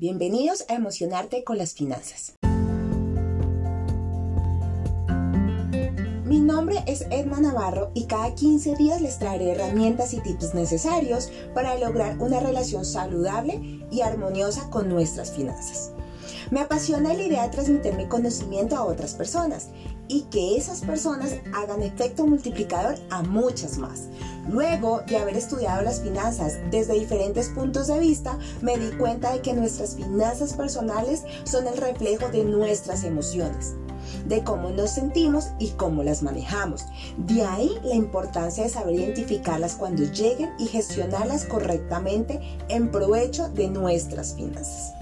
[0.00, 2.34] Bienvenidos a Emocionarte con las Finanzas.
[6.24, 11.32] Mi nombre es Edma Navarro y cada 15 días les traeré herramientas y tips necesarios
[11.52, 15.90] para lograr una relación saludable y armoniosa con nuestras finanzas.
[16.52, 19.70] Me apasiona la idea de transmitir mi conocimiento a otras personas
[20.08, 24.08] y que esas personas hagan efecto multiplicador a muchas más.
[24.50, 29.42] Luego de haber estudiado las finanzas desde diferentes puntos de vista, me di cuenta de
[29.42, 33.74] que nuestras finanzas personales son el reflejo de nuestras emociones
[34.26, 36.84] de cómo nos sentimos y cómo las manejamos.
[37.16, 43.68] De ahí la importancia de saber identificarlas cuando lleguen y gestionarlas correctamente en provecho de
[43.68, 44.92] nuestras finanzas.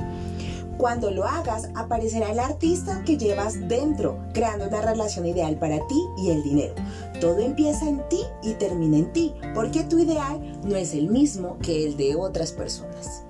[0.79, 6.03] Cuando lo hagas, aparecerá el artista que llevas dentro, creando una relación ideal para ti
[6.19, 6.75] y el dinero.
[7.21, 11.59] Todo empieza en ti y termina en ti, porque tu ideal no es el mismo
[11.63, 13.26] que el de otras personas.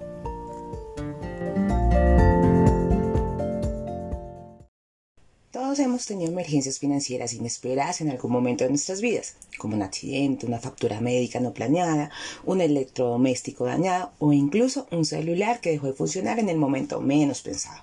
[5.78, 10.58] Hemos tenido emergencias financieras inesperadas en algún momento de nuestras vidas, como un accidente, una
[10.58, 12.10] factura médica no planeada,
[12.44, 17.42] un electrodoméstico dañado o incluso un celular que dejó de funcionar en el momento menos
[17.42, 17.82] pensado.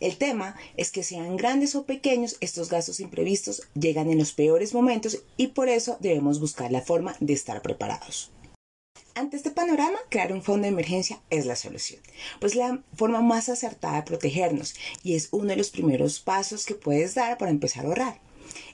[0.00, 4.72] El tema es que sean grandes o pequeños, estos gastos imprevistos llegan en los peores
[4.72, 8.30] momentos y por eso debemos buscar la forma de estar preparados.
[9.18, 12.00] Ante este panorama, crear un fondo de emergencia es la solución,
[12.38, 16.76] pues la forma más acertada de protegernos y es uno de los primeros pasos que
[16.76, 18.20] puedes dar para empezar a ahorrar.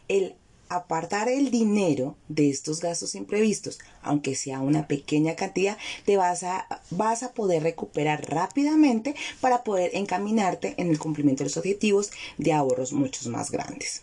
[0.06, 0.34] El
[0.69, 6.67] apartar el dinero de estos gastos imprevistos, aunque sea una pequeña cantidad, te vas a,
[6.91, 12.53] vas a poder recuperar rápidamente para poder encaminarte en el cumplimiento de los objetivos de
[12.53, 14.03] ahorros muchos más grandes.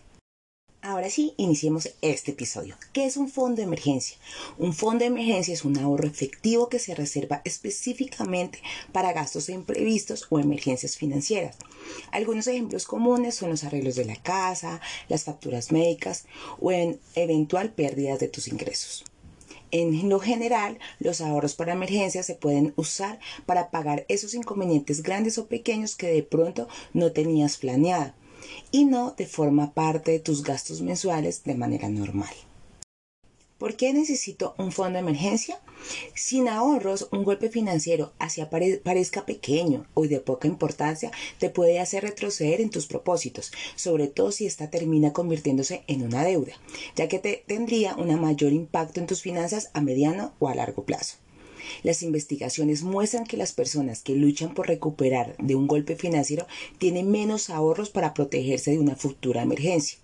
[0.83, 2.75] Ahora sí, iniciemos este episodio.
[2.91, 4.17] ¿Qué es un fondo de emergencia?
[4.57, 8.57] Un fondo de emergencia es un ahorro efectivo que se reserva específicamente
[8.91, 11.55] para gastos imprevistos o emergencias financieras.
[12.11, 16.25] Algunos ejemplos comunes son los arreglos de la casa, las facturas médicas
[16.59, 19.05] o en eventual pérdidas de tus ingresos.
[19.70, 25.37] En lo general, los ahorros para emergencias se pueden usar para pagar esos inconvenientes grandes
[25.37, 28.14] o pequeños que de pronto no tenías planeado
[28.72, 32.34] y no de forma parte de tus gastos mensuales de manera normal.
[33.62, 35.60] ¿Por qué necesito un fondo de emergencia?
[36.16, 38.42] Sin ahorros, un golpe financiero, así
[38.84, 44.32] parezca pequeño o de poca importancia, te puede hacer retroceder en tus propósitos, sobre todo
[44.32, 46.54] si esta termina convirtiéndose en una deuda,
[46.95, 50.83] ya que te tendría un mayor impacto en tus finanzas a mediano o a largo
[50.83, 51.18] plazo.
[51.83, 57.11] Las investigaciones muestran que las personas que luchan por recuperar de un golpe financiero tienen
[57.11, 59.98] menos ahorros para protegerse de una futura emergencia.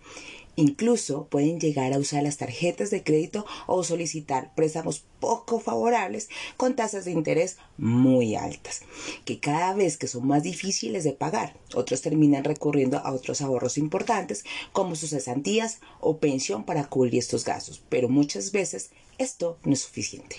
[0.60, 6.76] Incluso pueden llegar a usar las tarjetas de crédito o solicitar préstamos poco favorables con
[6.76, 8.82] tasas de interés muy altas,
[9.24, 13.78] que cada vez que son más difíciles de pagar, otros terminan recurriendo a otros ahorros
[13.78, 18.90] importantes como sus cesantías o pensión para cubrir estos gastos, pero muchas veces
[19.20, 20.38] esto no es suficiente.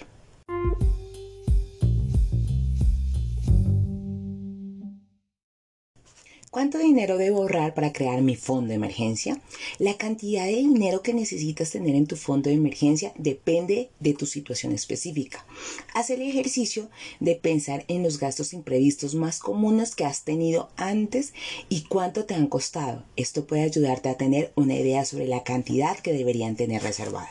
[6.59, 9.41] ¿Cuánto dinero debo ahorrar para crear mi fondo de emergencia?
[9.79, 14.27] La cantidad de dinero que necesitas tener en tu fondo de emergencia depende de tu
[14.27, 15.47] situación específica.
[15.95, 21.33] Haz el ejercicio de pensar en los gastos imprevistos más comunes que has tenido antes
[21.69, 23.05] y cuánto te han costado.
[23.15, 27.31] Esto puede ayudarte a tener una idea sobre la cantidad que deberían tener reservada.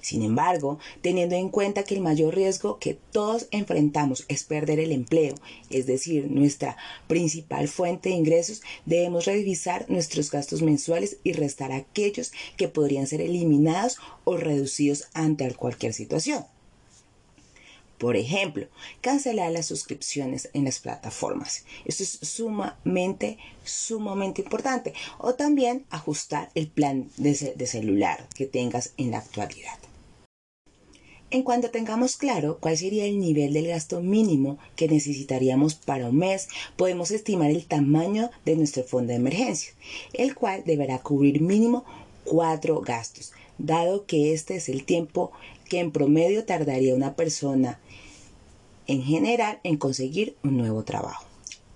[0.00, 4.92] Sin embargo, teniendo en cuenta que el mayor riesgo que todos enfrentamos es perder el
[4.92, 5.34] empleo,
[5.68, 12.32] es decir, nuestra principal fuente de ingresos, debemos revisar nuestros gastos mensuales y restar aquellos
[12.56, 16.44] que podrían ser eliminados o reducidos ante cualquier situación.
[17.98, 18.66] Por ejemplo,
[19.02, 21.64] cancelar las suscripciones en las plataformas.
[21.84, 24.94] Esto es sumamente, sumamente importante.
[25.18, 27.34] O también ajustar el plan de,
[27.66, 29.78] celular que tengas en la actualidad.
[31.32, 36.16] En cuanto tengamos claro cuál sería el nivel del gasto mínimo que necesitaríamos para un
[36.16, 39.72] mes, podemos estimar el tamaño de nuestro fondo de emergencia,
[40.12, 41.84] el cual deberá cubrir mínimo
[42.24, 45.30] cuatro gastos, dado que este es el tiempo
[45.68, 47.78] que en promedio tardaría una persona
[48.88, 51.29] en general en conseguir un nuevo trabajo.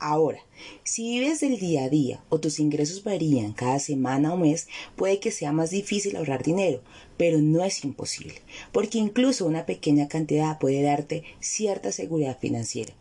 [0.07, 0.41] Ahora,
[0.83, 5.19] si vives del día a día o tus ingresos varían cada semana o mes, puede
[5.19, 6.83] que sea más difícil ahorrar dinero,
[7.17, 12.93] pero no es imposible, porque incluso una pequeña cantidad puede darte cierta seguridad financiera.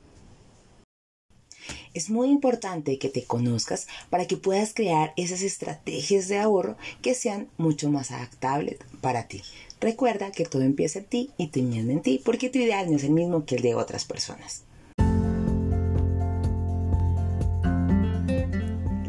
[1.94, 7.16] Es muy importante que te conozcas para que puedas crear esas estrategias de ahorro que
[7.16, 9.42] sean mucho más adaptables para ti.
[9.82, 13.04] Recuerda que todo empieza en ti y termina en ti porque tu ideal no es
[13.04, 14.64] el mismo que el de otras personas.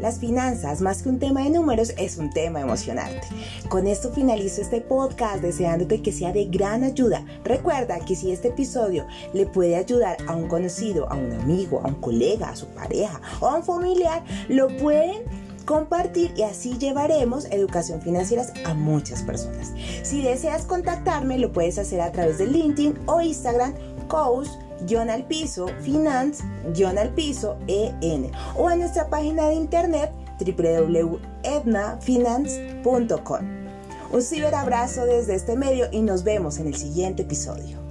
[0.05, 3.27] Las finanzas, más que un tema de números, es un tema emocionante.
[3.69, 7.25] Con esto finalizo este podcast deseándote que sea de gran ayuda.
[7.43, 11.87] Recuerda que si este episodio le puede ayudar a un conocido, a un amigo, a
[11.87, 15.23] un colega, a su pareja o a un familiar, lo pueden
[15.65, 19.73] compartir y así llevaremos educación financiera a muchas personas.
[20.03, 23.73] Si deseas contactarme, lo puedes hacer a través de LinkedIn o Instagram,
[24.07, 24.47] coach
[25.09, 26.43] al piso, finance,
[26.97, 33.39] al piso, en o a nuestra página de internet www.ednafinance.com.
[34.11, 37.84] Un ciberabrazo desde este medio y nos vemos en el siguiente episodio.